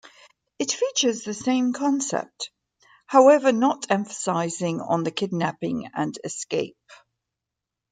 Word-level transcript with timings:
It 0.57 0.71
features 0.71 1.23
the 1.23 1.33
same 1.35 1.73
concept, 1.73 2.49
however 3.05 3.51
not 3.51 3.85
emphasizing 3.91 4.79
on 4.81 5.03
the 5.03 5.11
kidnapping 5.11 5.91
and 5.93 6.17
escape. 6.23 6.89